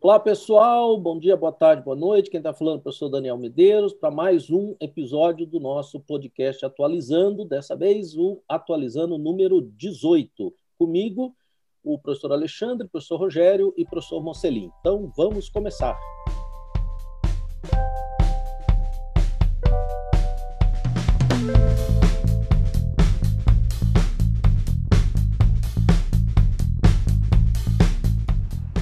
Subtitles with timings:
[0.00, 0.96] Olá, pessoal.
[0.96, 2.30] Bom dia, boa tarde, boa noite.
[2.30, 6.64] Quem está falando é o professor Daniel Medeiros para mais um episódio do nosso podcast
[6.64, 7.44] Atualizando.
[7.44, 10.54] Dessa vez, o Atualizando número 18.
[10.78, 11.34] Comigo,
[11.82, 14.70] o professor Alexandre, o professor Rogério e o professor Mocelin.
[14.78, 15.98] Então, vamos começar.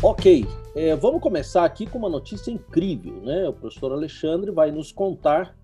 [0.03, 0.47] Ok,
[0.77, 3.49] é, vamos começar aqui com uma notícia incrível, né?
[3.49, 5.57] O professor Alexandre vai nos contar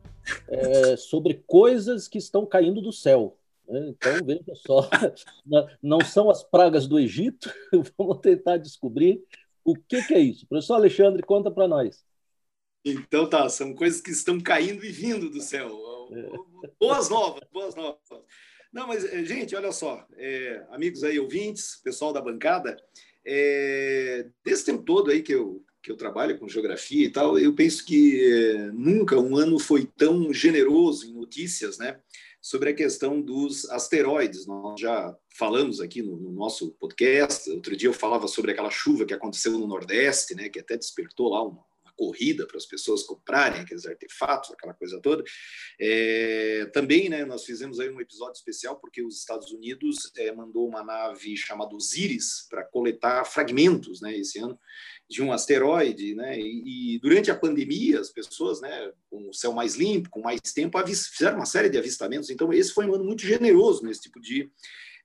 [0.48, 3.37] é, sobre coisas que estão caindo do céu.
[3.68, 3.88] Né?
[3.88, 4.88] Então, veja só,
[5.82, 7.52] não são as pragas do Egito,
[7.98, 9.23] vamos tentar descobrir
[9.62, 10.46] o que, que é isso.
[10.46, 12.02] Professor Alexandre, conta para nós.
[12.82, 15.70] Então tá, são coisas que estão caindo e vindo do céu.
[16.10, 16.68] É.
[16.80, 18.01] Boas novas, boas novas.
[18.73, 22.82] Não, mas, é, gente, olha só, é, amigos aí, ouvintes, pessoal da bancada,
[23.24, 27.54] é, desse tempo todo aí que eu, que eu trabalho com geografia e tal, eu
[27.54, 32.01] penso que é, nunca um ano foi tão generoso em notícias, né?
[32.40, 34.46] Sobre a questão dos asteroides.
[34.46, 37.48] Nós já falamos aqui no, no, nosso podcast.
[37.51, 40.48] Outro dia eu falava sobre aquela chuva que aconteceu no Nordeste, né?
[40.48, 41.64] Que até despertou lá uma,
[42.02, 45.22] corrida para as pessoas comprarem aqueles artefatos, aquela coisa toda.
[45.80, 50.66] É, também, né, nós fizemos aí um episódio especial porque os Estados Unidos é, mandou
[50.66, 54.58] uma nave chamada Osiris para coletar fragmentos, né, esse ano
[55.08, 56.38] de um asteroide, né?
[56.38, 60.40] E, e, durante a pandemia as pessoas, né, com o céu mais limpo, com mais
[60.40, 62.30] tempo, fizeram uma série de avistamentos.
[62.30, 64.50] Então esse foi um ano muito generoso nesse tipo de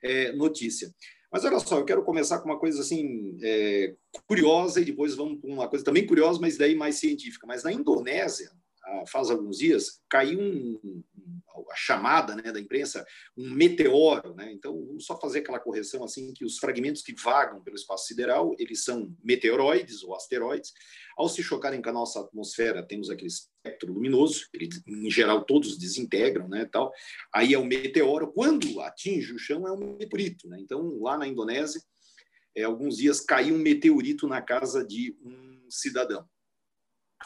[0.01, 0.91] é, notícia.
[1.31, 3.93] Mas olha só, eu quero começar com uma coisa assim é,
[4.27, 7.45] curiosa e depois vamos com uma coisa também curiosa, mas daí mais científica.
[7.45, 8.49] Mas na Indonésia,
[9.07, 11.03] faz alguns dias, caiu um,
[11.71, 13.05] a chamada né, da imprensa,
[13.35, 14.35] um meteoro.
[14.35, 14.51] Né?
[14.51, 18.55] Então, vamos só fazer aquela correção assim que os fragmentos que vagam pelo espaço sideral,
[18.57, 20.73] eles são meteoroides ou asteroides.
[21.17, 25.77] Ao se chocarem com a nossa atmosfera, temos aquele espectro luminoso, ele, em geral todos
[25.77, 26.91] desintegram, né, tal.
[27.33, 28.31] Aí é um meteoro.
[28.31, 30.47] Quando atinge o chão, é um meteorito.
[30.47, 30.59] Né?
[30.59, 31.81] Então, lá na Indonésia,
[32.55, 36.27] é, alguns dias caiu um meteorito na casa de um cidadão.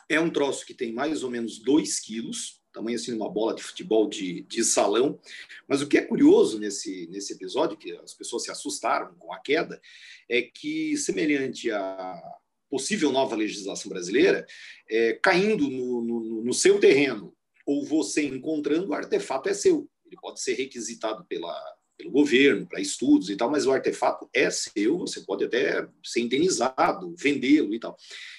[0.10, 3.64] É um troço que tem mais ou menos 2 quilos, tamanho assim uma bola de
[3.64, 5.20] futebol de, de salão.
[5.68, 9.40] Mas o que é curioso nesse, nesse episódio, que as pessoas se assustaram com a
[9.40, 9.82] queda,
[10.30, 12.22] é que, semelhante à
[12.70, 14.46] possível nova legislação brasileira,
[14.90, 19.90] é, caindo no, no, no seu terreno ou você encontrando, o artefato é seu.
[20.06, 21.54] Ele pode ser requisitado pela,
[21.98, 26.22] pelo governo para estudos e tal, mas o artefato é seu, você pode até ser
[26.22, 27.96] indenizado, vendê-lo e tal.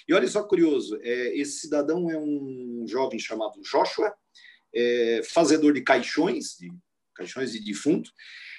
[0.07, 4.13] E olha só curioso, é, esse cidadão é um jovem chamado Joshua,
[4.73, 6.71] é, fazedor de caixões, de
[7.15, 8.11] caixões de defunto,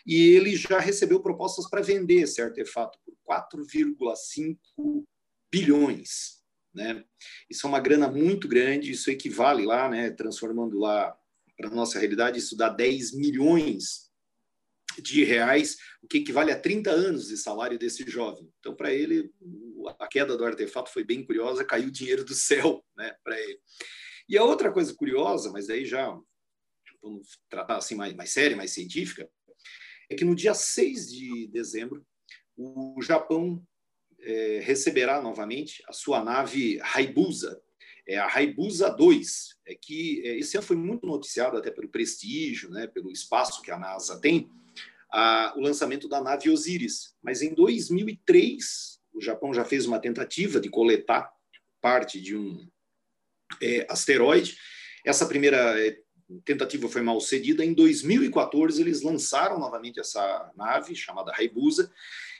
[0.07, 4.57] e ele já recebeu propostas para vender esse artefato por 4,5
[5.51, 6.43] bilhões.
[6.75, 7.05] Né?
[7.49, 11.17] Isso é uma grana muito grande, isso equivale lá, né, transformando lá
[11.57, 14.11] para nossa realidade, isso dá 10 milhões
[15.01, 18.53] de reais, o que equivale a 30 anos de salário desse jovem.
[18.59, 19.33] Então, para ele,
[19.99, 23.59] a queda do artefato foi bem curiosa, caiu dinheiro do céu né, para ele.
[24.29, 26.19] E a outra coisa curiosa, mas aí já
[27.03, 29.29] vamos tratar assim mais, mais séria, mais científica,
[30.09, 32.05] é que no dia 6 de dezembro,
[32.57, 33.63] o Japão
[34.21, 37.61] é, receberá novamente a sua nave Hayabusa,
[38.07, 42.71] é a Hayabusa 2, é que é, esse ano foi muito noticiado até pelo prestígio,
[42.71, 44.51] né, pelo espaço que a NASA tem,
[45.11, 47.15] a, o lançamento da nave Osiris.
[47.23, 51.33] Mas em 2003, o Japão já fez uma tentativa de coletar
[51.81, 52.67] parte de um
[53.61, 54.57] é, asteroide.
[55.05, 55.97] Essa primeira é,
[56.45, 57.65] tentativa foi mal sucedida.
[57.65, 61.91] Em 2014, eles lançaram novamente essa nave, chamada Hayabusa.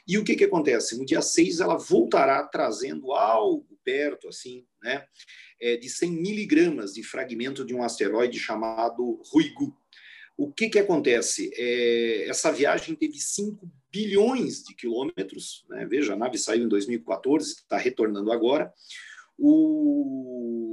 [0.07, 0.97] E o que, que acontece?
[0.97, 5.05] No dia 6, ela voltará trazendo algo perto, assim, né,
[5.61, 9.75] é, de 100 miligramas de fragmento de um asteroide chamado Ruigu.
[10.37, 11.49] O que, que acontece?
[11.55, 15.65] É, essa viagem teve 5 bilhões de quilômetros.
[15.69, 15.85] Né?
[15.85, 18.71] Veja, a nave saiu em 2014, está retornando agora.
[19.37, 20.64] O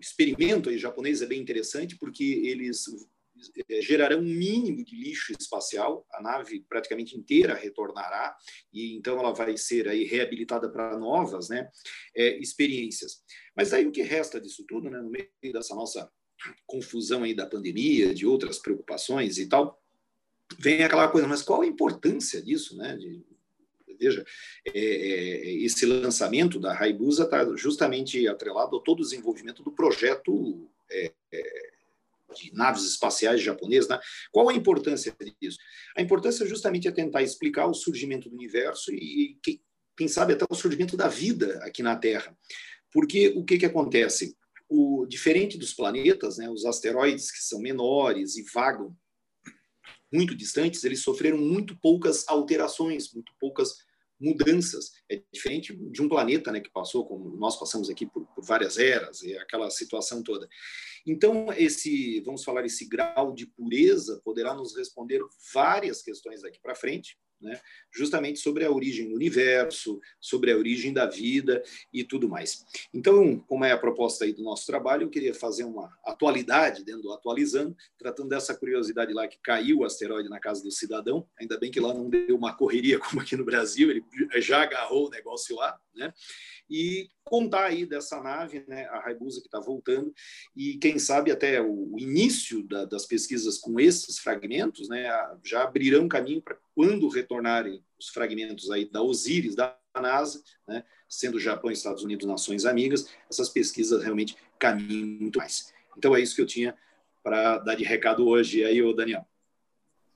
[0.00, 2.84] experimento aí japonês é bem interessante porque eles
[3.68, 8.36] é, gerarão um mínimo de lixo espacial, a nave praticamente inteira retornará
[8.72, 11.68] e então ela vai ser aí reabilitada para novas, né,
[12.14, 13.22] é, experiências.
[13.56, 16.10] Mas aí o que resta disso tudo, né, no meio dessa nossa
[16.66, 19.78] confusão aí da pandemia, de outras preocupações e tal,
[20.58, 22.96] vem aquela coisa, mas qual a importância disso, né?
[22.96, 23.24] De,
[24.00, 24.24] veja,
[24.66, 30.66] é, é, esse lançamento da Hayabusa está justamente atrelado a todo o desenvolvimento do projeto
[30.90, 31.12] é,
[32.34, 33.88] de naves espaciais japonesas.
[33.88, 34.00] Né?
[34.32, 35.58] Qual a importância disso?
[35.96, 39.60] A importância justamente é tentar explicar o surgimento do universo e, que,
[39.96, 42.36] quem sabe até o surgimento da vida aqui na Terra.
[42.92, 44.36] Porque o que, que acontece?
[44.68, 48.96] O, diferente dos planetas, né, os asteroides que são menores e vagam
[50.12, 53.76] muito distantes, eles sofreram muito poucas alterações, muito poucas
[54.20, 54.92] mudanças.
[55.10, 58.78] É diferente de um planeta né, que passou, como nós passamos aqui por, por várias
[58.78, 60.48] eras, e aquela situação toda.
[61.06, 65.20] Então, esse, vamos falar, esse grau de pureza poderá nos responder
[65.52, 67.58] várias questões daqui para frente, né?
[67.92, 71.62] justamente sobre a origem do universo, sobre a origem da vida
[71.92, 72.64] e tudo mais.
[72.92, 77.02] Então, como é a proposta aí do nosso trabalho, eu queria fazer uma atualidade dentro
[77.02, 81.58] do Atualizando, tratando dessa curiosidade lá que caiu o asteroide na casa do cidadão, ainda
[81.58, 84.04] bem que lá não deu uma correria como aqui no Brasil, ele
[84.36, 86.12] já agarrou o negócio lá, né?
[86.70, 90.12] E contar aí dessa nave, né, a Hayabusa que está voltando,
[90.56, 95.08] e quem sabe até o início da, das pesquisas com esses fragmentos, né,
[95.44, 101.40] já abrirão caminho para quando retornarem os fragmentos aí da Osiris, da NASA, né, sendo
[101.40, 105.72] Japão e Estados Unidos nações amigas, essas pesquisas realmente caminham muito mais.
[105.98, 106.76] Então é isso que eu tinha
[107.22, 109.26] para dar de recado hoje aí, o Daniel.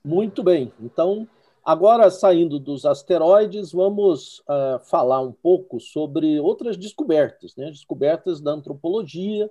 [0.03, 0.71] Muito bem.
[0.79, 1.27] Então,
[1.65, 7.71] Agora, saindo dos asteroides, vamos uh, falar um pouco sobre outras descobertas, né?
[7.71, 9.49] descobertas da antropologia,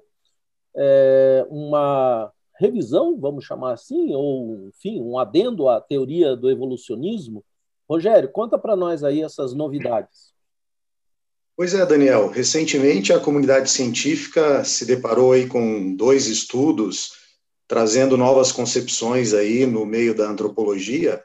[0.77, 7.45] é, uma revisão, vamos chamar assim, ou, enfim, um adendo à teoria do evolucionismo.
[7.91, 10.33] Rogério, conta para nós aí essas novidades.
[11.57, 12.29] Pois é, Daniel.
[12.29, 17.25] Recentemente, a comunidade científica se deparou aí com dois estudos
[17.67, 21.23] trazendo novas concepções aí no meio da antropologia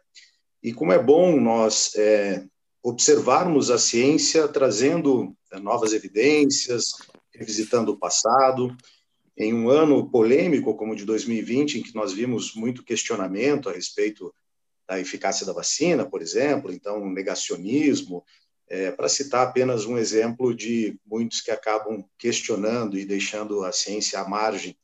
[0.61, 2.43] e como é bom nós é,
[2.83, 6.91] observarmos a ciência trazendo é, novas evidências,
[7.33, 8.75] revisitando o passado.
[9.37, 13.71] Em um ano polêmico como o de 2020, em que nós vimos muito questionamento a
[13.71, 14.33] respeito
[14.85, 18.23] da eficácia da vacina, por exemplo, então negacionismo,
[18.67, 24.19] é, para citar apenas um exemplo de muitos que acabam questionando e deixando a ciência
[24.19, 24.77] à margem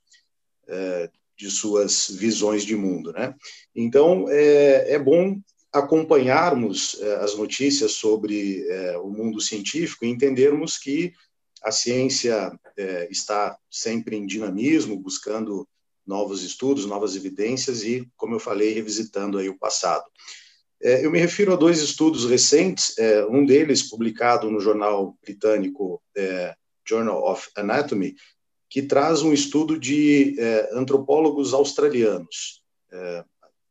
[0.67, 3.35] é, de suas visões de mundo, né?
[3.75, 5.39] Então é, é bom
[5.75, 11.13] acompanharmos eh, as notícias sobre eh, o mundo científico e entendermos que
[11.61, 15.67] a ciência eh, está sempre em dinamismo, buscando
[16.07, 20.05] novos estudos, novas evidências e, como eu falei, revisitando aí o passado.
[20.79, 22.95] eu me refiro a dois estudos recentes,
[23.31, 25.99] um deles publicado no jornal britânico
[26.87, 28.15] Journal of Anatomy,
[28.69, 30.37] que traz um estudo de
[30.73, 32.61] antropólogos australianos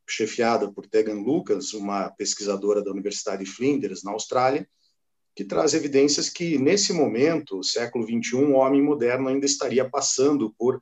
[0.09, 4.69] chefiada por Tegan Lucas, uma pesquisadora da Universidade de Flinders, na Austrália,
[5.35, 10.81] que traz evidências que, nesse momento, século XXI, o homem moderno ainda estaria passando por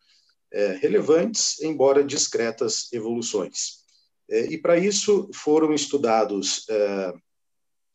[0.53, 3.83] é, relevantes, embora discretas, evoluções.
[4.29, 7.15] É, e, para isso, foram estudados é,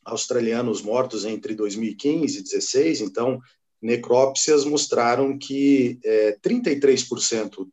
[0.04, 3.40] australianos mortos entre 2015 e 2016, então,
[3.80, 6.00] necrópsias mostraram que
[6.44, 7.66] 33% é,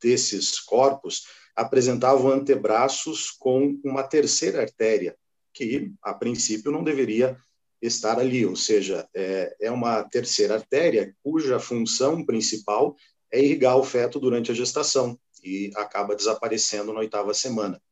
[0.00, 1.24] desses corpos
[1.58, 5.16] apresentavam antebraços com uma terceira artéria,
[5.52, 7.36] que, a princípio, não deveria
[7.82, 12.94] estar ali, ou seja, é, é uma terceira artéria cuja função principal
[13.30, 17.82] é irrigar o feto durante a gestação e acaba desaparecendo na oitava semana.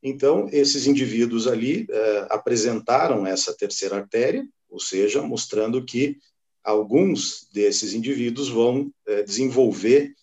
[0.00, 6.16] Então, esses indivíduos ali é, apresentaram essa terceira artéria, ou seja, mostrando que
[6.62, 10.14] alguns desses indivíduos vão é, desenvolver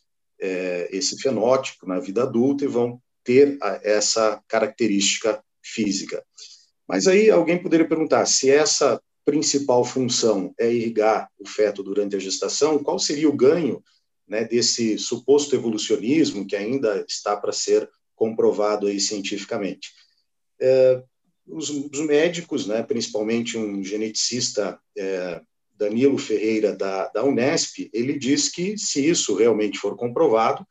[0.42, 6.24] é, esse fenótipo na vida adulta e vão ter a, essa característica física.
[6.88, 12.20] Mas aí alguém poderia perguntar: se essa principal função é irrigar o feto durante a
[12.20, 13.84] gestação, qual seria o ganho
[14.28, 19.92] né, desse suposto evolucionismo que ainda está para ser comprovado aí cientificamente?
[20.60, 21.04] É,
[21.48, 25.42] os, os, médicos, né, principalmente um geneticista é,
[25.82, 30.64] Danilo Ferreira, da, da Unesp, ele diz que, se isso realmente for comprovado,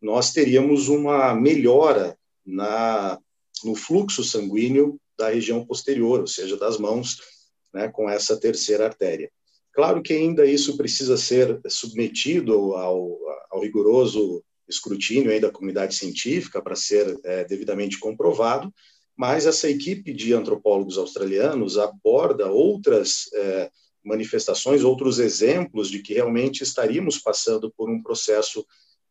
[0.00, 3.18] nós teríamos uma melhora na,
[3.64, 7.18] no fluxo sanguíneo da região posterior, ou seja, das mãos,
[7.72, 9.28] né, com essa terceira artéria.
[9.72, 13.18] Claro que ainda isso precisa ser submetido ao,
[13.50, 18.72] ao rigoroso escrutínio aí da comunidade científica para ser é, devidamente comprovado,
[19.16, 23.70] mas essa equipe de antropólogos australianos aborda outras é,
[24.04, 28.64] manifestações, outros exemplos de que realmente estaríamos passando por um processo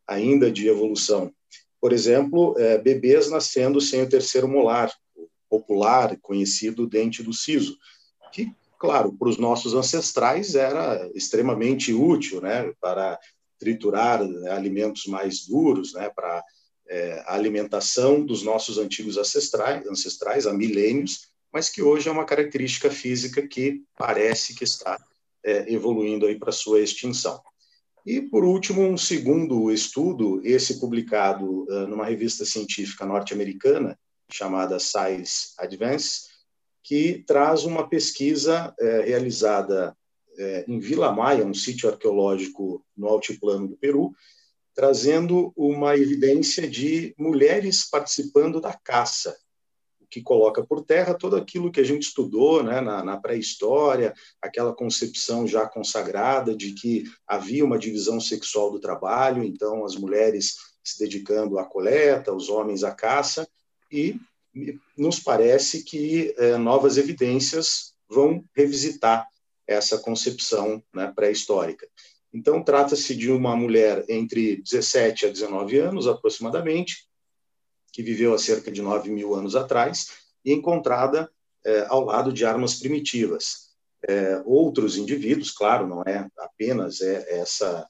[0.08, 1.34] ainda de evolução.
[1.82, 4.94] Por exemplo, é, bebês nascendo sem o terceiro molar,
[5.50, 7.78] popular, conhecido dente do siso,
[8.32, 13.20] que, claro, para os nossos ancestrais era extremamente útil, né, para
[13.60, 16.44] triturar né, alimentos mais duros, né, para
[16.88, 22.26] é, a alimentação dos nossos antigos ancestrais, ancestrais há milênios, mas que hoje é uma
[22.26, 25.00] característica física que parece que está
[25.44, 27.40] é, evoluindo aí para sua extinção.
[28.06, 33.98] E, por último, um segundo estudo, esse publicado uh, numa revista científica norte-americana,
[34.30, 36.28] chamada Science Advance,
[36.82, 39.96] que traz uma pesquisa uh, realizada
[40.38, 44.12] uh, em Vila Maia, um sítio arqueológico no altiplano do Peru,
[44.76, 49.34] trazendo uma evidência de mulheres participando da caça
[50.14, 54.72] que coloca por terra todo aquilo que a gente estudou né, na, na pré-história, aquela
[54.72, 61.00] concepção já consagrada de que havia uma divisão sexual do trabalho, então as mulheres se
[61.00, 63.48] dedicando à coleta, os homens à caça,
[63.92, 64.20] e
[64.96, 69.28] nos parece que é, novas evidências vão revisitar
[69.66, 71.88] essa concepção né, pré-histórica.
[72.32, 77.08] Então, trata-se de uma mulher entre 17 a 19 anos, aproximadamente,
[77.94, 80.08] que viveu há cerca de 9 mil anos atrás
[80.44, 81.32] e encontrada
[81.66, 83.72] é, ao lado de armas primitivas.
[84.06, 87.88] É, outros indivíduos, claro, não é apenas é, essa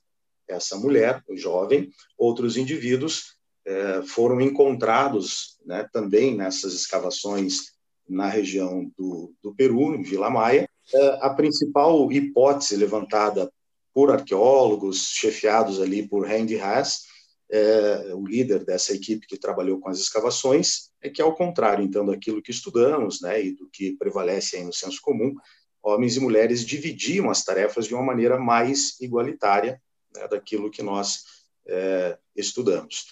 [0.47, 7.73] essa mulher, jovem, outros indivíduos é, foram encontrados né, também nessas escavações
[8.07, 10.67] na região do, do Peru, em Vila Maia.
[10.93, 13.51] É, a principal hipótese levantada
[13.93, 17.05] por arqueólogos, chefiados ali por Randy Haas,
[17.53, 22.03] é, o líder dessa equipe que trabalhou com as escavações, é que, ao contrário, então,
[22.03, 25.35] daquilo que estudamos né, e do que prevalece aí no senso comum,
[25.83, 29.79] homens e mulheres dividiam as tarefas de uma maneira mais igualitária
[30.15, 31.25] né, daquilo que nós
[31.67, 33.05] é, estudamos.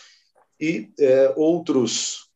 [0.60, 2.28] E é, outros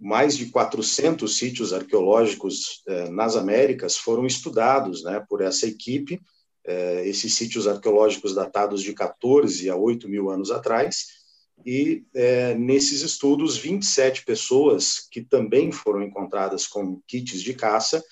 [0.00, 6.20] mais de 400 sítios arqueológicos é, nas Américas foram estudados né, por essa equipe,
[6.66, 11.21] é, esses sítios arqueológicos datados de 14 a 8 mil anos atrás,
[11.64, 18.02] e é, nesses estudos, 27 pessoas que também foram encontradas com kits de caça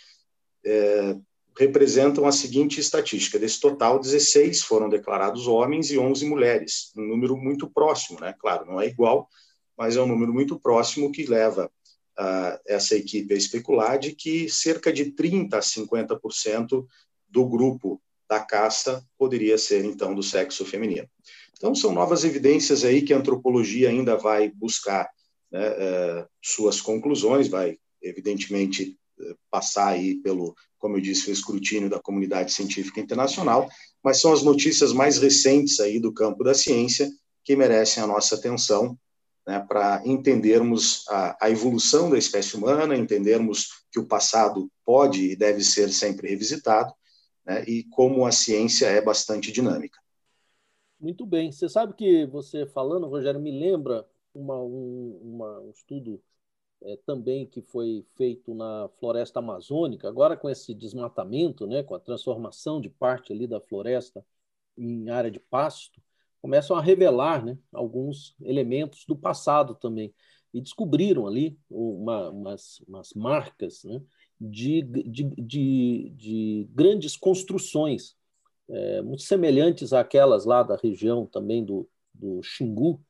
[0.64, 1.16] é,
[1.58, 7.36] representam a seguinte estatística: desse total, 16 foram declarados homens e 11 mulheres, um número
[7.36, 8.34] muito próximo, né?
[8.38, 9.28] Claro, não é igual,
[9.76, 11.70] mas é um número muito próximo que leva
[12.16, 16.86] a, essa equipe a especular de que cerca de 30 a 50%
[17.28, 21.08] do grupo da caça poderia ser então do sexo feminino.
[21.60, 25.10] Então, são novas evidências aí que a antropologia ainda vai buscar
[25.52, 31.90] né, é, suas conclusões, vai, evidentemente, é, passar aí pelo, como eu disse, o escrutínio
[31.90, 33.68] da comunidade científica internacional,
[34.02, 37.10] mas são as notícias mais recentes aí do campo da ciência
[37.44, 38.98] que merecem a nossa atenção
[39.46, 45.36] né, para entendermos a, a, evolução da espécie humana, entendermos que o passado pode e
[45.36, 46.90] deve ser sempre revisitado,
[47.44, 49.98] né, e como a ciência é bastante dinâmica.
[51.00, 51.50] Muito bem.
[51.50, 56.22] Você sabe que você falando, Rogério, me lembra uma, um, uma, um estudo
[56.82, 62.00] é, também que foi feito na floresta amazônica, agora com esse desmatamento, né, com a
[62.00, 64.24] transformação de parte ali da floresta
[64.78, 66.02] em área de pasto,
[66.42, 70.14] começam a revelar né, alguns elementos do passado também.
[70.54, 74.02] E descobriram ali uma, umas, umas marcas né,
[74.40, 78.16] de, de, de, de grandes construções
[78.70, 83.00] é, muito semelhantes àquelas lá da região também do, do Xingu,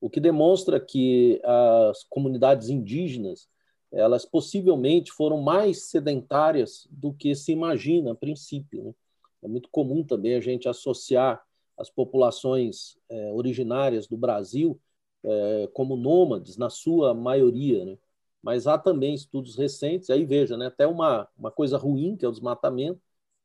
[0.00, 3.48] o que demonstra que as comunidades indígenas
[3.92, 8.84] elas possivelmente foram mais sedentárias do que se imagina a princípio.
[8.84, 8.94] Né?
[9.42, 11.42] É muito comum também a gente associar
[11.76, 14.80] as populações é, originárias do Brasil
[15.24, 17.84] é, como nômades, na sua maioria.
[17.84, 17.98] Né?
[18.42, 22.28] Mas há também estudos recentes, aí veja, né, até uma, uma coisa ruim, que é
[22.28, 23.00] o desmatamento,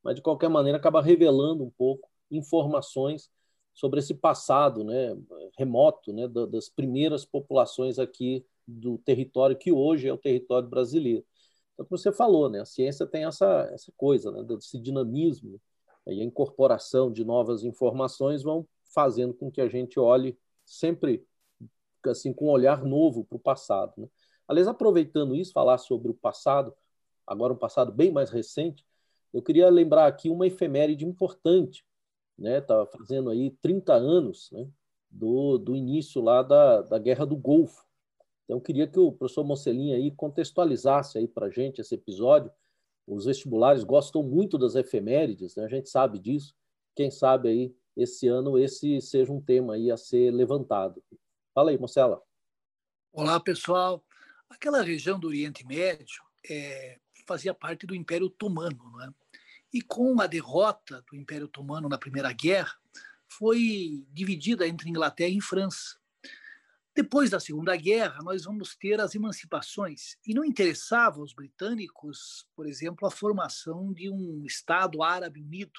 [0.05, 3.31] mas de qualquer maneira acaba revelando um pouco informações
[3.73, 5.17] sobre esse passado né,
[5.57, 11.25] remoto né, das primeiras populações aqui do território que hoje é o território brasileiro.
[11.73, 15.59] Então, como você falou, né, a ciência tem essa, essa coisa, né, desse dinamismo
[16.07, 21.25] e a incorporação de novas informações vão fazendo com que a gente olhe sempre
[22.05, 23.93] assim com um olhar novo para o passado.
[23.97, 24.07] Né?
[24.47, 26.71] Aliás, aproveitando isso, falar sobre o passado,
[27.25, 28.85] agora um passado bem mais recente,
[29.35, 31.85] eu queria lembrar aqui uma efeméride importante,
[32.39, 32.61] né?
[32.61, 34.65] Tá fazendo aí 30 anos, né?
[35.11, 37.85] Do, do início lá da, da Guerra do Golfo.
[38.45, 42.49] Então, queria que o professor Mocelin aí contextualizasse aí para gente esse episódio.
[43.05, 45.65] Os vestibulares gostam muito das efemérides, né?
[45.65, 46.55] A gente sabe disso.
[46.95, 51.03] Quem sabe aí esse ano esse seja um tema aí a ser levantado.
[51.53, 52.21] Fala aí, Mocela.
[53.11, 54.01] Olá, pessoal.
[54.49, 59.09] Aquela região do Oriente Médio é, fazia parte do Império Otomano, não é?
[59.75, 62.73] E com a derrota do Império Otomano na Primeira Guerra,
[63.27, 65.97] foi dividida entre Inglaterra e França.
[66.95, 70.15] Depois da Segunda Guerra, nós vamos ter as emancipações.
[70.25, 75.77] E não interessava aos britânicos, por exemplo, a formação de um Estado árabe unido,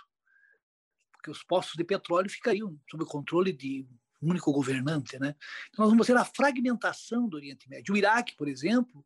[1.12, 3.88] porque os postos de petróleo ficariam sob o controle de
[4.20, 5.18] um único governante.
[5.18, 5.34] Né?
[5.70, 7.94] Então, nós vamos ter a fragmentação do Oriente Médio.
[7.94, 9.02] O Iraque, por exemplo,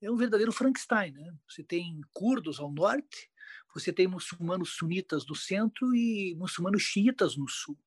[0.00, 1.12] é um verdadeiro Frankenstein.
[1.12, 1.30] Né?
[1.46, 3.29] Você tem curdos ao norte,
[3.74, 7.78] você tem muçulmanos sunitas no centro e muçulmanos xiitas no sul.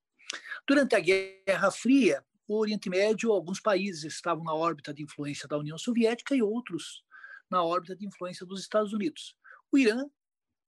[0.67, 5.57] Durante a Guerra Fria, o Oriente Médio, alguns países estavam na órbita de influência da
[5.57, 7.03] União Soviética e outros
[7.49, 9.35] na órbita de influência dos Estados Unidos.
[9.71, 10.05] O Irã,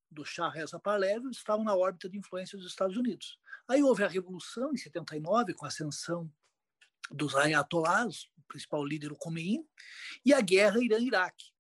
[0.10, 3.40] do Shah Reza Pahlavi, estava na órbita de influência dos Estados Unidos.
[3.68, 6.32] Aí houve a Revolução, em 79, com a ascensão
[7.12, 9.68] dos ayatollahs, o principal líder, o Khomeini,
[10.24, 11.52] e a guerra Irã-Iraque.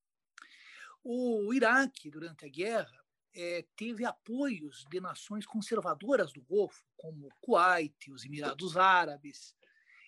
[1.04, 3.05] O Iraque, durante a guerra,
[3.36, 9.54] é, teve apoios de nações conservadoras do Golfo, como o Kuwait, os Emirados Árabes,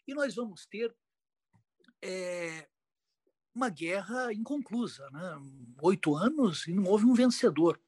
[0.08, 0.96] e nós vamos ter
[2.02, 2.68] é,
[3.54, 5.36] uma guerra inconclusa, né?
[5.82, 7.80] oito anos e não houve um vencedor.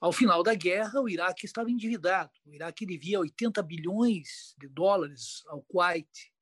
[0.00, 2.32] Ao final da guerra, o Iraque estava endividado.
[2.44, 6.32] O Iraque devia 80 bilhões de dólares ao Kuwait.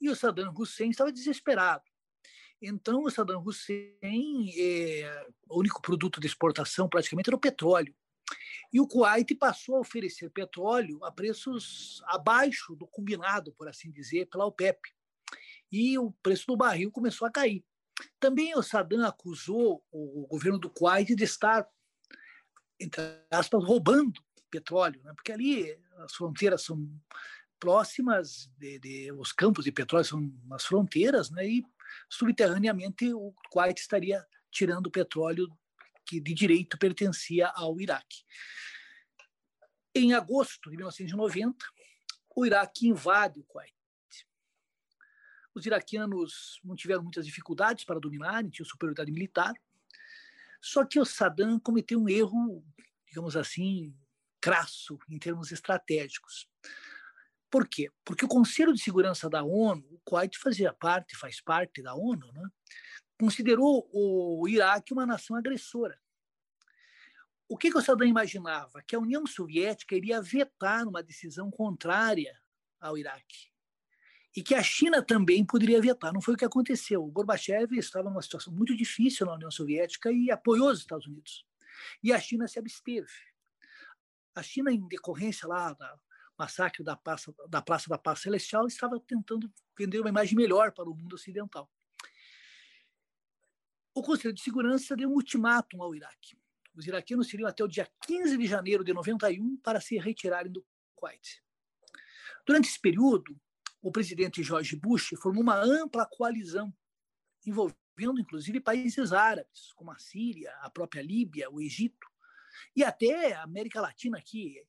[0.00, 1.84] E o Saddam Hussein estava desesperado.
[2.60, 7.94] Então, o Saddam Hussein, é, o único produto de exportação praticamente era o petróleo.
[8.72, 14.26] E o Kuwait passou a oferecer petróleo a preços abaixo do combinado, por assim dizer,
[14.26, 14.80] pela OPEP.
[15.70, 17.64] E o preço do barril começou a cair.
[18.18, 21.66] Também o Saddam acusou o governo do Kuwait de estar,
[22.80, 24.20] entre aspas, roubando
[24.50, 25.12] petróleo, né?
[25.14, 26.88] porque ali as fronteiras são
[27.58, 31.46] próximas, de, de, os campos de petróleo são nas fronteiras, né?
[31.46, 31.64] e
[32.08, 35.48] subterraneamente o Kuwait estaria tirando petróleo
[36.04, 38.24] que de direito pertencia ao Iraque.
[39.94, 41.64] Em agosto de 1990,
[42.34, 43.74] o Iraque invade o Kuwait.
[45.54, 49.54] Os iraquianos não tiveram muitas dificuldades para dominarem, tinham superioridade militar.
[50.60, 52.62] Só que o Saddam cometeu um erro,
[53.06, 53.96] digamos assim,
[54.38, 56.46] crasso em termos estratégicos.
[57.50, 57.90] Por quê?
[58.04, 62.32] Porque o Conselho de Segurança da ONU, o Kuwait fazia parte, faz parte da ONU,
[62.32, 62.48] né?
[63.18, 65.98] considerou o Iraque uma nação agressora.
[67.48, 68.82] O que, que o Saddam imaginava?
[68.82, 72.36] Que a União Soviética iria vetar uma decisão contrária
[72.80, 73.50] ao Iraque.
[74.36, 76.12] E que a China também poderia vetar.
[76.12, 77.02] Não foi o que aconteceu.
[77.02, 81.46] O Gorbachev estava numa situação muito difícil na União Soviética e apoiou os Estados Unidos.
[82.02, 83.06] E a China se absteve.
[84.34, 85.98] A China, em decorrência lá da
[86.38, 90.88] massacre da Praça da, Praça da Paz Celestial, estava tentando vender uma imagem melhor para
[90.88, 91.70] o mundo ocidental
[93.96, 96.38] o Conselho de Segurança deu um ultimátum ao Iraque.
[96.74, 100.62] Os iraquianos teriam até o dia 15 de janeiro de 91 para se retirarem do
[100.94, 101.42] Kuwait.
[102.46, 103.40] Durante esse período,
[103.80, 106.70] o presidente George Bush formou uma ampla coalizão,
[107.46, 112.06] envolvendo inclusive países árabes, como a Síria, a própria Líbia, o Egito,
[112.76, 114.62] e até a América Latina aqui,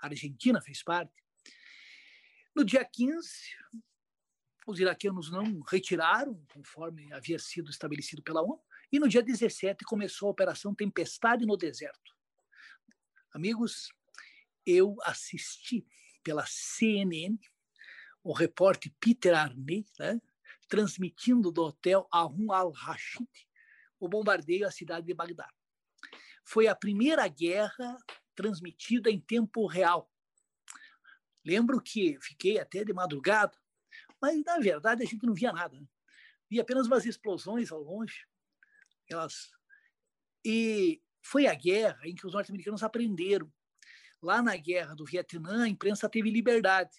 [0.00, 1.14] a Argentina fez parte.
[2.54, 3.28] No dia 15,
[4.66, 8.60] os iraquianos não retiraram, conforme havia sido estabelecido pela ONU,
[8.92, 12.16] e no dia 17 começou a Operação Tempestade no Deserto.
[13.32, 13.92] Amigos,
[14.66, 15.86] eu assisti
[16.22, 17.38] pela CNN
[18.22, 20.20] o repórter Peter Arney, né,
[20.68, 23.28] transmitindo do hotel Harun al-Rashid
[23.98, 25.48] o bombardeio à cidade de Bagdá.
[26.44, 27.96] Foi a primeira guerra
[28.40, 30.10] transmitida em tempo real.
[31.44, 33.56] Lembro que fiquei até de madrugada,
[34.20, 35.78] mas na verdade a gente não via nada.
[35.78, 35.86] Né?
[36.48, 38.26] Via apenas umas explosões ao longe.
[39.10, 39.50] Elas...
[40.42, 43.52] E foi a guerra em que os norte-americanos aprenderam.
[44.22, 46.96] Lá na guerra do Vietnã, a imprensa teve liberdade.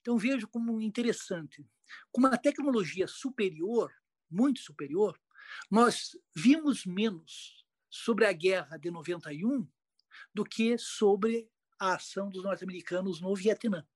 [0.00, 1.64] Então vejo como interessante.
[2.10, 3.92] Com uma tecnologia superior,
[4.28, 5.20] muito superior,
[5.70, 9.68] nós vimos menos sobre a guerra de 91
[10.34, 13.86] do que sobre a ação dos norte-americanos no Vietnã.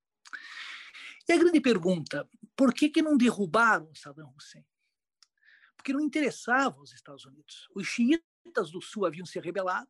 [1.27, 4.65] E a grande pergunta, por que, que não derrubaram Saddam Hussein?
[5.85, 7.69] porque não interessava aos Estados Unidos.
[7.75, 9.87] Os xiitas do sul haviam se rebelado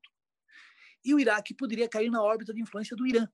[1.06, 3.26] e o Iraque poderia cair na órbita de influência do Irã.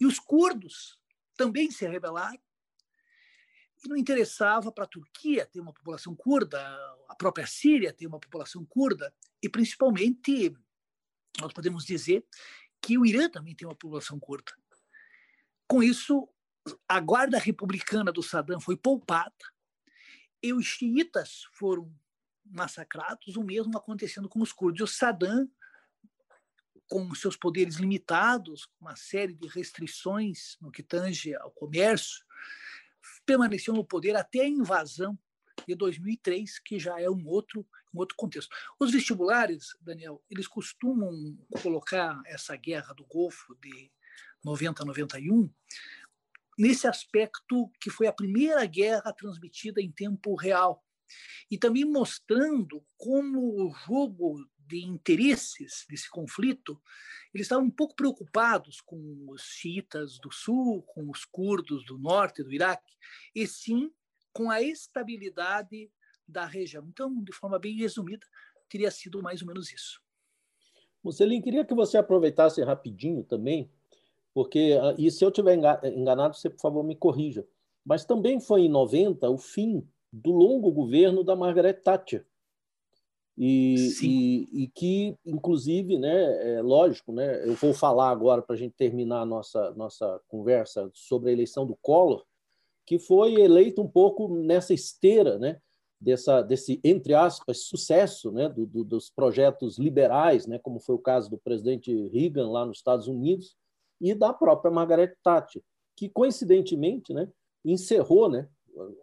[0.00, 0.98] E os curdos
[1.36, 2.40] também se rebelaram
[3.84, 6.58] e não interessava para a Turquia ter uma população curda,
[7.10, 10.56] a própria Síria ter uma população curda e principalmente
[11.40, 12.24] nós podemos dizer
[12.80, 14.52] que o Irã também tem uma população curda.
[15.66, 16.28] Com isso,
[16.88, 19.32] a guarda republicana do Saddam foi poupada
[20.42, 21.92] e os xiitas foram
[22.44, 24.80] massacrados, o mesmo acontecendo com os curdos.
[24.80, 25.50] O Saddam,
[26.88, 32.24] com seus poderes limitados, uma série de restrições no que tange ao comércio,
[33.24, 35.18] permaneceu no poder até a invasão
[35.66, 38.54] de 2003, que já é um outro, um outro contexto.
[38.78, 43.90] Os vestibulares, Daniel, eles costumam colocar essa guerra do Golfo de
[44.44, 45.50] 90 a 91
[46.58, 50.82] nesse aspecto que foi a primeira guerra transmitida em tempo real
[51.50, 56.80] e também mostrando como o jogo de interesses desse conflito,
[57.32, 62.42] eles estavam um pouco preocupados com os xiitas do sul, com os curdos do norte
[62.42, 62.92] do Iraque,
[63.34, 63.92] e sim
[64.32, 65.90] com a estabilidade
[66.26, 66.86] da região.
[66.88, 68.26] Então, de forma bem resumida,
[68.68, 70.00] teria sido mais ou menos isso.
[71.02, 73.70] Mussolini, queria que você aproveitasse rapidinho também,
[74.34, 77.46] porque, ah, e se eu estiver enganado, você, por favor, me corrija,
[77.84, 82.26] mas também foi em 90 o fim do longo governo da Margaret Thatcher.
[83.38, 88.58] E, e, e, que, inclusive, né, é lógico, né, eu vou falar agora para a
[88.58, 92.24] gente terminar a nossa, nossa conversa sobre a eleição do Collor,
[92.86, 95.60] que foi eleito um pouco nessa esteira né,
[96.00, 101.00] dessa, desse, entre aspas, sucesso né, do, do, dos projetos liberais, né, como foi o
[101.00, 103.56] caso do presidente Reagan lá nos Estados Unidos,
[104.00, 105.62] e da própria Margaret Thatcher,
[105.96, 107.28] que, coincidentemente, né,
[107.64, 108.48] encerrou né,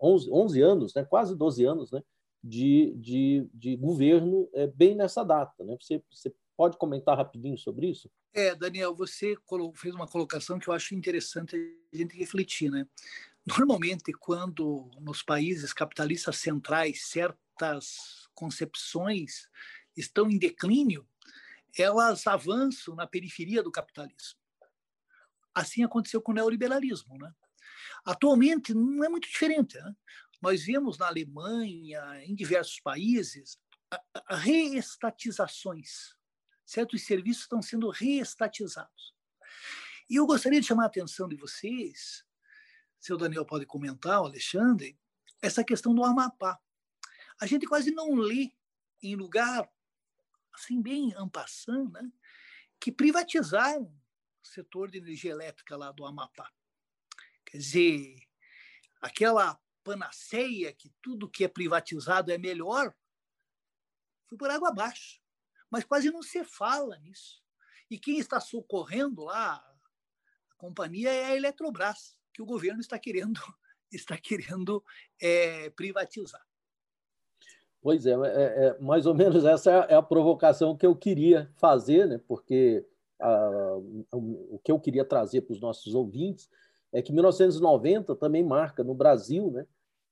[0.01, 2.03] 11, 11 anos, né, quase 12 anos, né,
[2.43, 5.63] de, de, de governo é, bem nessa data.
[5.63, 5.77] Né?
[5.79, 8.09] Você, você pode comentar rapidinho sobre isso?
[8.33, 9.35] É, Daniel, você
[9.75, 11.55] fez uma colocação que eu acho interessante
[11.93, 12.69] a gente refletir.
[12.69, 12.85] Né?
[13.45, 19.49] Normalmente, quando nos países capitalistas centrais certas concepções
[19.95, 21.07] estão em declínio,
[21.77, 24.39] elas avançam na periferia do capitalismo.
[25.53, 27.17] Assim aconteceu com o neoliberalismo.
[27.17, 27.31] Né?
[28.05, 29.77] Atualmente não é muito diferente.
[29.77, 29.95] Né?
[30.41, 33.59] Nós vemos na Alemanha, em diversos países,
[34.29, 36.15] reestatizações.
[36.65, 39.13] Certos serviços estão sendo reestatizados.
[40.09, 42.23] E eu gostaria de chamar a atenção de vocês,
[43.03, 44.97] se o Daniel pode comentar, o Alexandre,
[45.41, 46.57] essa questão do Amapá.
[47.37, 48.55] A gente quase não lê
[49.01, 49.69] em lugar,
[50.53, 52.09] assim, bem ampassando, né,
[52.79, 53.93] que privatizaram
[54.41, 56.49] o setor de energia elétrica lá do Amapá.
[57.45, 58.15] Quer dizer,
[59.01, 62.95] aquela panaceia que tudo que é privatizado é melhor,
[64.29, 65.19] foi por água abaixo.
[65.69, 67.43] Mas quase não se fala nisso.
[67.89, 73.39] E quem está socorrendo lá a companhia é a Eletrobras, que o governo está querendo
[73.91, 74.83] está querendo
[75.21, 76.41] é, privatizar.
[77.79, 82.07] Pois é, é, é, mais ou menos essa é a provocação que eu queria fazer,
[82.07, 82.19] né?
[82.27, 82.83] porque
[83.19, 83.75] a,
[84.11, 86.49] o que eu queria trazer para os nossos ouvintes
[86.93, 89.65] é que 1990 também marca no Brasil, né,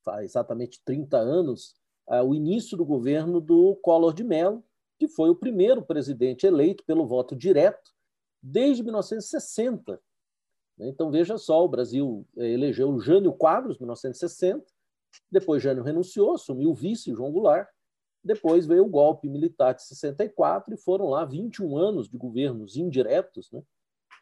[0.04, 1.74] faz exatamente 30 anos,
[2.08, 4.64] uh, o início do governo do Collor de Mello,
[4.98, 7.92] que foi o primeiro presidente eleito pelo voto direto
[8.42, 10.00] desde 1960.
[10.78, 14.64] Então, veja só, o Brasil eh, elegeu Jânio Quadros, em 1960,
[15.30, 17.68] depois Jânio renunciou, assumiu o vice, João Goulart,
[18.24, 23.50] depois veio o golpe militar de 64 e foram lá 21 anos de governos indiretos,
[23.50, 23.62] né,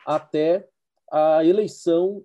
[0.07, 0.69] até
[1.11, 2.25] a eleição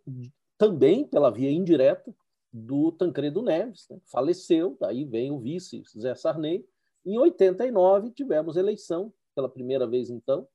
[0.57, 2.15] também pela via indireta
[2.51, 3.99] do Tancredo Neves, né?
[4.05, 6.65] faleceu, daí vem o vice Zé Sarney.
[7.05, 10.47] Em 89 tivemos eleição pela primeira vez então,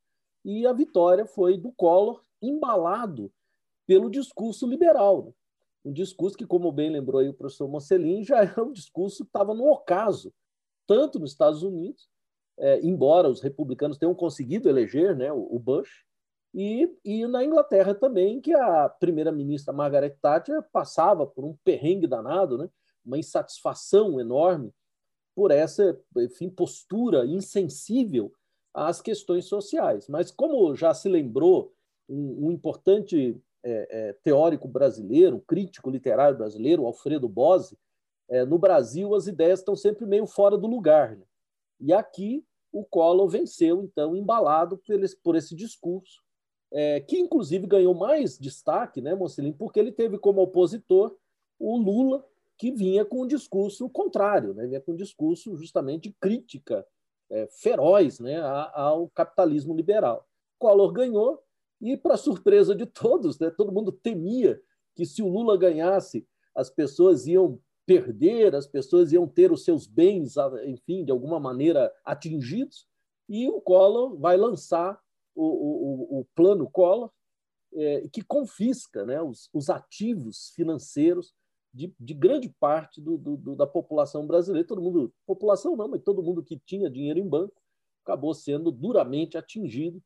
[0.42, 3.30] e a vitória foi do Collor, embalado
[3.90, 5.24] pelo discurso liberal.
[5.24, 5.33] Né?
[5.87, 9.29] Um discurso que, como bem lembrou aí o professor Mocelin, já era um discurso que
[9.29, 10.33] estava no ocaso,
[10.87, 12.09] tanto nos Estados Unidos,
[12.57, 16.05] é, embora os republicanos tenham conseguido eleger né, o Bush,
[16.55, 22.59] e, e na Inglaterra também, que a primeira-ministra Margaret Thatcher passava por um perrengue danado,
[22.59, 22.70] né?
[23.05, 24.72] uma insatisfação enorme
[25.35, 28.33] por essa enfim, postura insensível
[28.72, 30.07] às questões sociais.
[30.09, 31.74] Mas, como já se lembrou,
[32.09, 33.49] um, um importante é, é,
[34.23, 37.77] teórico brasileiro, crítico literário brasileiro, Alfredo Bose,
[38.29, 41.16] é, no Brasil as ideias estão sempre meio fora do lugar.
[41.16, 41.25] Né?
[41.81, 46.23] E aqui o Collor venceu, então, embalado por esse, por esse discurso
[46.73, 51.16] é, que inclusive ganhou mais destaque, né, Mocelin, porque ele teve como opositor
[51.59, 52.25] o Lula,
[52.57, 56.87] que vinha com um discurso contrário, né, vinha com um discurso justamente de crítica
[57.31, 58.40] é, feroz né,
[58.73, 60.27] ao capitalismo liberal.
[60.59, 61.42] Collor ganhou
[61.80, 64.60] e, para surpresa de todos, né, todo mundo temia
[64.94, 69.86] que se o Lula ganhasse, as pessoas iam perder, as pessoas iam ter os seus
[69.86, 70.34] bens,
[70.66, 72.86] enfim, de alguma maneira atingidos,
[73.28, 75.00] e o Collor vai lançar
[75.34, 77.10] o, o, o plano Collor,
[77.72, 81.32] é, que confisca né, os, os ativos financeiros
[81.72, 84.66] de, de, grande parte do, do, da população brasileira.
[84.66, 87.62] Todo mundo, população não, mas todo mundo que tinha dinheiro em banco
[88.02, 90.02] acabou sendo duramente atingido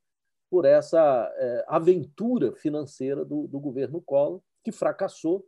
[0.50, 5.46] por essa é, aventura financeira do, do governo Collor, que fracassou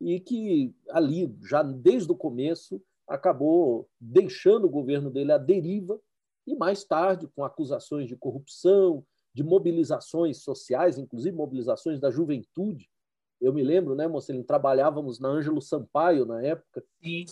[0.00, 5.98] e que ali, já desde o começo, acabou deixando o governo dele à deriva
[6.46, 12.88] e mais tarde, com acusações de corrupção, de mobilizações sociais, inclusive mobilizações da juventude.
[13.40, 17.24] Eu me lembro, né, Mocelin, trabalhávamos na Ângelo Sampaio na época, Sim.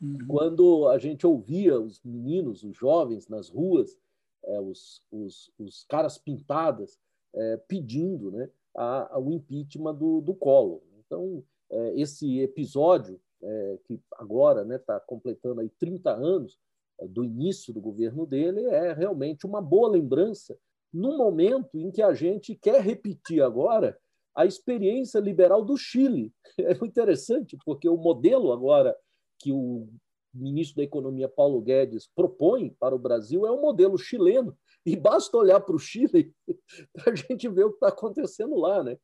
[0.00, 0.18] Uhum.
[0.26, 3.98] quando a gente ouvia os meninos, os jovens nas ruas,
[4.44, 6.98] é, os, os, os, caras pintadas
[7.34, 10.80] é, pedindo né, a, a, o impeachment do, do Collor.
[11.04, 16.58] Então, é, esse episódio, é, que agora está né, tá completando aí 30 anos
[17.00, 20.58] é, do início do governo dele, é realmente uma boa lembrança
[20.92, 23.98] no momento em que a gente quer repetir agora
[24.34, 26.32] a experiência liberal do Chile.
[26.58, 28.94] É interessante, porque o modelo agora
[29.38, 29.88] que o
[30.32, 34.56] ministro da Economia Paulo Guedes propõe para o Brasil é o modelo chileno.
[34.86, 36.34] E basta olhar para o Chile
[36.94, 38.82] para a gente ver o que está acontecendo lá.
[38.82, 38.96] Né?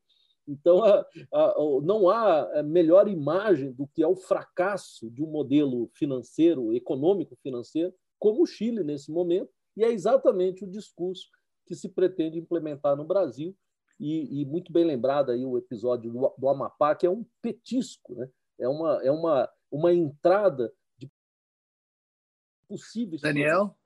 [0.48, 5.90] Então, a, a, não há melhor imagem do que é o fracasso de um modelo
[5.92, 11.28] financeiro, econômico financeiro, como o Chile nesse momento, e é exatamente o discurso
[11.66, 13.54] que se pretende implementar no Brasil.
[14.00, 18.14] E, e muito bem lembrado aí o episódio do, do Amapá, que é um petisco,
[18.14, 18.30] né?
[18.58, 20.72] é, uma, é uma, uma entrada
[22.68, 23.22] possíveis.
[23.22, 23.76] Daniel,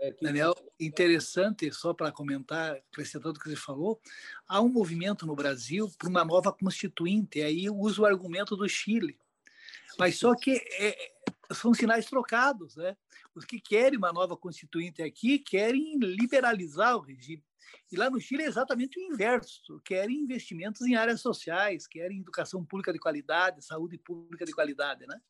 [0.00, 0.24] é, que...
[0.24, 4.00] Daniel, interessante, só para comentar, acrescentando o que você falou,
[4.46, 9.18] há um movimento no Brasil para uma nova constituinte, aí uso o argumento do Chile.
[9.98, 11.12] Mas só que é,
[11.52, 12.96] são sinais trocados, né?
[13.34, 17.44] Os que querem uma nova constituinte aqui querem liberalizar o regime.
[17.90, 19.80] E lá no Chile é exatamente o inverso.
[19.84, 25.20] Querem investimentos em áreas sociais, querem educação pública de qualidade, saúde pública de qualidade, né?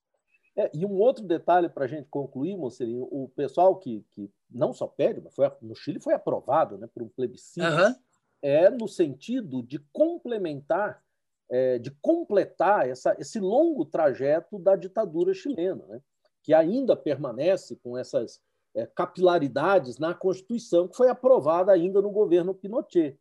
[0.59, 4.73] É, e um outro detalhe para a gente concluir, Mocelinho, o pessoal que, que não
[4.73, 7.95] só pede, mas foi, no Chile foi aprovado né, por um plebiscito, uhum.
[8.43, 11.03] é no sentido de complementar,
[11.49, 15.85] é, de completar essa, esse longo trajeto da ditadura chilena.
[15.87, 16.03] Né?
[16.49, 18.41] que ainda permanece com essas
[18.75, 23.19] é, capilaridades na Constituição, que foi aprovada ainda no governo Pinochet.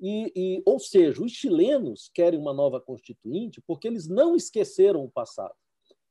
[0.00, 5.10] E, e, ou seja, os chilenos querem uma nova constituinte porque eles não esqueceram o
[5.10, 5.54] passado.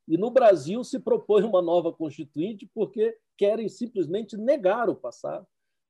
[0.08, 5.46] E no Brasil se propõe uma nova constituinte porque querem simplesmente negar o passado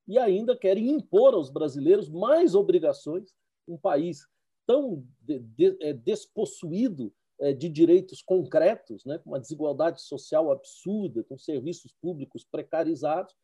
[0.06, 3.34] e ainda querem impor aos brasileiros mais obrigações.
[3.66, 4.26] Um país
[4.66, 11.24] tão de, de, é, despossuído é, de direitos concretos, né, com uma desigualdade social absurda,
[11.24, 13.34] com serviços públicos precarizados,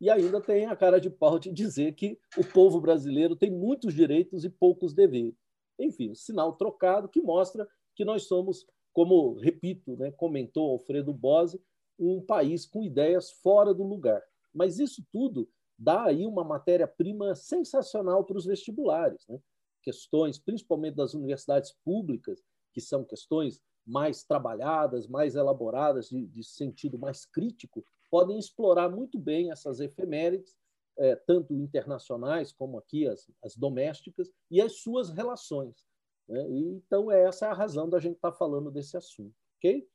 [0.00, 3.94] e ainda tem a cara de pau de dizer que o povo brasileiro tem muitos
[3.94, 5.34] direitos e poucos deveres.
[5.78, 11.60] Enfim, sinal trocado que mostra que nós somos, como, repito, né, comentou Alfredo Bose,
[11.98, 14.22] um país com ideias fora do lugar.
[14.52, 15.48] Mas isso tudo
[15.78, 19.26] dá aí uma matéria-prima sensacional para os vestibulares.
[19.28, 19.40] Né?
[19.82, 26.98] Questões, principalmente das universidades públicas, que são questões mais trabalhadas, mais elaboradas, de, de sentido
[26.98, 30.56] mais crítico, podem explorar muito bem essas efemérides,
[30.98, 35.86] é, tanto internacionais como aqui as, as, domésticas, e as suas relações.
[36.28, 36.48] Né?
[36.50, 39.34] E, então, é essa a razão da gente estar tá falando desse assunto.
[39.58, 39.88] ok?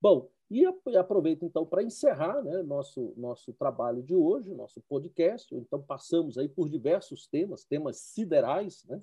[0.00, 0.64] Bom, e
[0.96, 5.54] aproveito então para encerrar né, nosso, nosso trabalho de hoje, nosso podcast.
[5.54, 9.00] Então, passamos aí por diversos temas, temas siderais, né,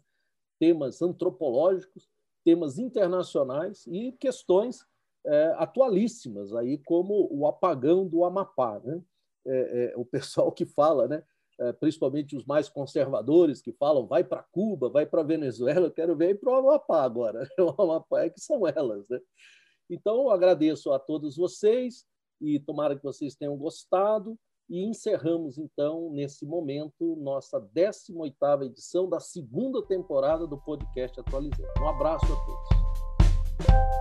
[0.60, 2.10] temas antropológicos,
[2.44, 4.86] temas internacionais e questões
[5.26, 8.80] é, atualíssimas, aí como o apagão do Amapá.
[8.80, 9.02] Né?
[9.46, 11.24] É, é, o pessoal que fala, né?
[11.62, 16.15] É, principalmente os mais conservadores que falam vai para Cuba, vai para Venezuela, eu quero
[16.15, 17.47] ver para o Amapá agora.
[17.60, 19.08] O Amapá é que são elas.
[19.08, 19.19] Né?
[19.88, 22.04] Então, agradeço a todos vocês
[22.41, 24.36] e tomara que vocês tenham gostado.
[24.67, 31.74] E encerramos, então, nesse momento, nossa 18ª edição da segunda temporada do podcast Atualizando.
[31.80, 34.01] Um abraço a todos.